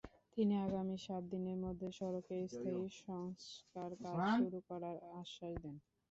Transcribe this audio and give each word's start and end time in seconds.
তিনি 0.37 0.53
আগামী 0.65 0.95
সাত 0.99 1.23
দিনের 1.31 1.57
মধ্যে 1.65 1.87
সড়কে 1.97 2.35
স্থায়ী 2.47 2.83
সংস্কারকাজ 3.01 4.17
শুরু 4.37 4.59
করার 4.69 4.97
আশ্বাস 5.13 5.53
দেন। 5.63 5.75